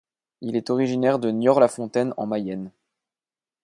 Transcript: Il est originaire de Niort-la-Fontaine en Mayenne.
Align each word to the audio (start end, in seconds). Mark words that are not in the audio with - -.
Il 0.41 0.55
est 0.55 0.71
originaire 0.71 1.19
de 1.19 1.29
Niort-la-Fontaine 1.29 2.15
en 2.17 2.25
Mayenne. 2.25 2.71